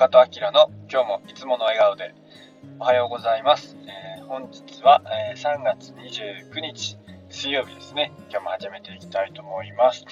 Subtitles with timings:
[0.00, 2.14] 中戸明の今日もいつもの笑顔で
[2.78, 3.76] おはようございます。
[3.84, 6.96] えー、本日は、えー、3月29日
[7.28, 8.10] 水曜日ですね。
[8.30, 10.06] 今日も始めていきたいと思います。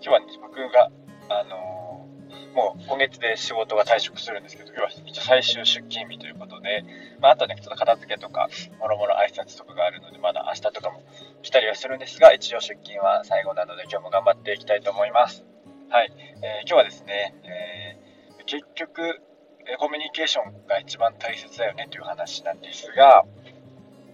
[0.00, 0.90] 日は、ね、僕が、
[1.28, 6.86] あのー、もう今月で仕事が退職するんですけど、今日は一応最終出勤日ということで、
[7.20, 8.48] まあ、あとね、ちょっと片付けとか、
[8.80, 11.02] もろもろ挨拶とかがあるので、まだ明日とかも
[11.42, 15.44] 来たりはするんですが、一応出勤は最後なので今日も頑張っていきたいと思います。
[15.90, 16.12] はい。
[16.40, 17.77] えー今日はですね、え
[18.48, 19.20] 結局、
[19.78, 23.24] コミュニケーションが一番大切だよねという話なんですが、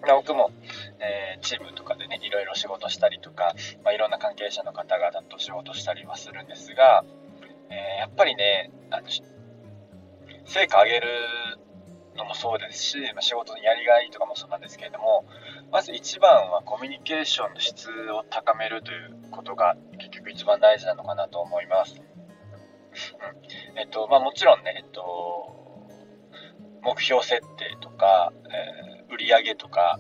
[0.03, 0.51] 僕も、
[0.99, 7.05] えー、チームとかでね、いろいろ仕事したりとか、まあ、いろんな関係者の方々と仕事したりはするんですが、
[7.71, 9.07] えー、やっぱりね、あの
[10.45, 11.09] 成果上げる
[12.17, 15.25] のもそうですし、まあ、仕事のやりがいとかもそうなんですけれども、
[15.71, 22.14] まず一番はコミュニケーションの質を高めるということが結局一番大事なのかなと思います。
[23.77, 25.55] えっとまあ、もちろんね、えっと、
[26.83, 29.99] 目標設定とか、えー、売上とか、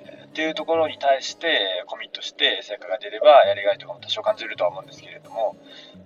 [0.00, 5.56] えー、っていうところに対してコミットして成果が出ればやりがいとかも多少感じるとは思うんですけれども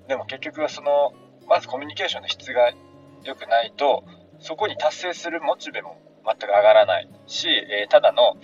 [0.09, 1.13] でも結局はその
[1.49, 2.73] まずコミュニケーションの質が
[3.25, 4.05] 良くないと
[4.39, 8.37] そこに達成するモチベも全く上がらないし、えー、ただの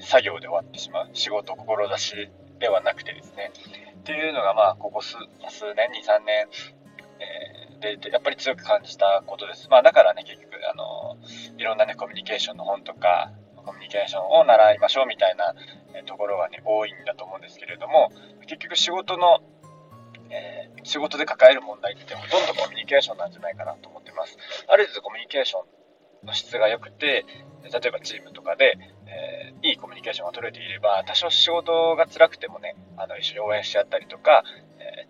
[0.00, 3.52] 作業で終わってしまう仕事志ではなくてですね。
[4.00, 5.16] っていうのがまあここ数
[5.48, 6.46] 数年23年
[7.20, 9.68] えー、でやっぱり強く感じたことです。
[9.70, 11.16] まあ、だからね、結局、あの、
[11.58, 13.32] いろんなね、コミュニケーションの本とか、
[13.64, 15.54] コミュニケーションを習いましょうみたいな、
[16.02, 18.10] ところがね、多いんだと思うんですけれども、
[18.42, 19.40] 結局仕事の、
[20.30, 24.36] えー、仕事で抱える問題ってほとんどコミュニケーションなんじゃないかなと思ってます。
[24.68, 25.58] ある程度コミュニケーショ
[26.24, 27.24] ンの質が良くて、
[27.62, 34.42] 例えばチームとかで、えー、いいコミュニケーションが取れていれば、多少仕事が辛くてもね、あの一緒に応援し合ったりとか、
[34.78, 35.06] え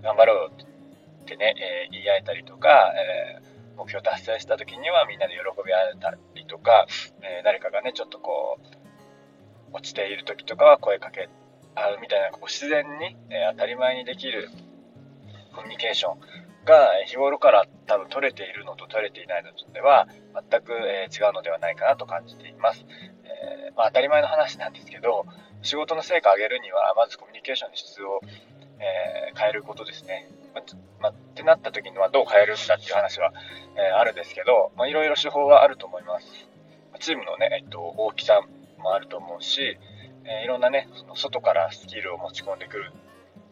[0.00, 0.71] ー、頑張ろうって
[1.36, 3.40] ね、え、言い合えたりとか、え、
[3.76, 6.86] 目標達成した時にはみんなで喜び合えたりとか、
[7.22, 8.82] え、誰かがね、ちょっとこう、
[9.72, 11.28] 落ちている時とかは声かけ
[11.74, 14.50] 合うみたいな、こう自然に、え当たり前にできる
[15.54, 16.20] コミュニケーション
[16.64, 20.06] が日頃から多分取れているのと取れていないのでは
[20.50, 22.84] 全く、え違うのではないかなと感じています。
[23.24, 25.24] えまあ、当たり前の話なんですけど、
[25.62, 28.20] 仕事の成果を上げるには、まずコミュニケーションの質を、
[28.78, 30.28] え変えることですね。
[31.00, 33.32] まあ、ってなった時にはどう変えるんだっていう話は、
[33.74, 36.26] えー、あるんですけど、まあ、いろいろ手法はあると思います。
[37.00, 38.40] チームのね、えっと、大きさ
[38.78, 39.76] もあると思うし、
[40.24, 42.92] えー、いろんなね、その外からスキルを持ち込んでくる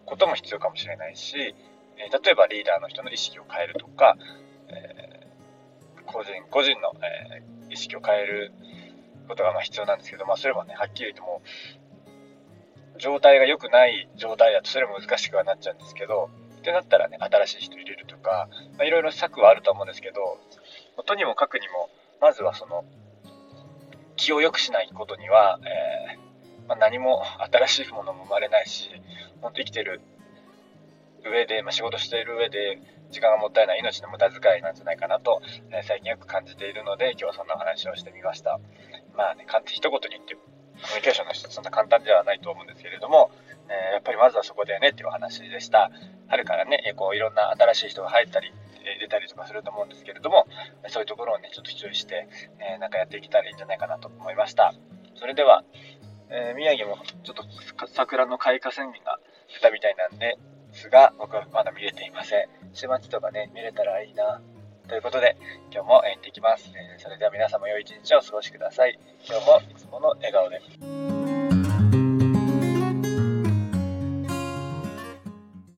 [0.06, 4.16] ことも必要かもしれないし、えー、例えばリーダーの人の意識を変えるとか、
[4.68, 5.26] え
[6.06, 8.52] 個人個人の、え意識を変える
[9.28, 11.42] ことがま必要なんですけど、まあ、それはね、はっきりとも、
[12.98, 16.30] 状態が良くない状態だとそれも難しくはなっちゃうんですけど、
[16.60, 20.38] ってなったらね、新しい人入れるとか、まあ、いろいろ策はあると思うんですけど、
[21.06, 21.88] とにもかくにも、
[22.20, 22.84] まずはその、
[24.16, 28.90] 気を良くしないことには、えー、まあ、何も新しいものも生まれないし、
[29.40, 30.02] 本当生きてる
[31.24, 32.78] 上で、まあ、仕事している上で、
[33.10, 38.60] 時間がもったいない命の無駄遣いなんじゃないかなと、えー、最近よく感じているので、今日はそんな話をしてみました。
[39.16, 43.30] まあね、一言に言って、コミュニケーションの人そんな簡単ではないと思うんですけれども、
[43.70, 45.90] え、やっぱりまずはそこだよねっていうお話でした。
[46.28, 48.52] 春からね、こういろんな新しい人が入ったり、
[48.98, 50.46] 出たりとかすると思うんですけれども、
[50.88, 54.74] そういうところをね、ちょっと注意して、えー、なんかやっていけたらいいんじゃないかなと思いました。
[55.14, 55.64] それでは、
[56.30, 57.44] えー、宮城もちょっと
[57.88, 59.18] 桜の開花宣言が
[59.52, 60.38] 出たみたいなんで
[60.72, 62.48] すが、僕はまだ見れていません。
[62.72, 64.40] 週末とかね、見れたらいいな。
[64.88, 65.36] ということで、
[65.72, 66.72] 今日も行ってきます。
[66.76, 68.98] え、それでは皆様良い一日をお過ごしください。
[69.28, 70.60] 今日もいつもの笑顔で。